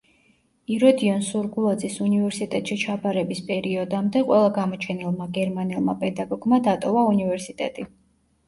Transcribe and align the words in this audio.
იროდიონ 0.75 1.19
სურგულაძის 1.27 1.97
უნივერსიტეტში 2.05 2.77
ჩაბარების 2.85 3.41
პერიოდამდე 3.51 4.23
ყველა 4.31 4.49
გამოჩენილმა 4.57 5.29
გერმანელმა 5.37 5.99
პედაგოგმა 6.03 6.61
დატოვა 6.71 7.05
უნივერსიტეტი. 7.15 7.89